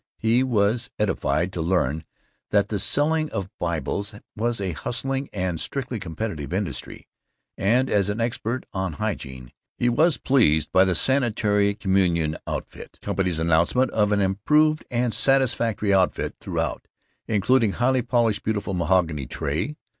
He 0.17 0.41
was 0.41 0.89
edified 0.97 1.53
to 1.53 1.61
learn 1.61 2.05
that 2.49 2.69
the 2.69 2.79
selling 2.79 3.29
of 3.29 3.55
Bibles 3.59 4.15
was 4.35 4.59
a 4.59 4.71
hustling 4.71 5.29
and 5.31 5.59
strictly 5.59 5.99
competitive 5.99 6.51
industry, 6.53 7.07
and 7.55 7.87
as 7.87 8.09
an 8.09 8.19
expert 8.19 8.65
on 8.73 8.93
hygiene 8.93 9.51
he 9.77 9.89
was 9.89 10.17
pleased 10.17 10.71
by 10.71 10.85
the 10.85 10.95
Sanitary 10.95 11.75
Communion 11.75 12.35
Outfit 12.47 12.97
Company's 13.03 13.37
announcement 13.37 13.91
of 13.91 14.11
"an 14.11 14.21
improved 14.21 14.83
and 14.89 15.13
satisfactory 15.13 15.93
outfit 15.93 16.35
throughout, 16.41 16.87
including 17.27 17.73
highly 17.73 18.01
polished 18.01 18.41
beautiful 18.41 18.73
mahogany 18.73 19.27
tray. 19.27 19.77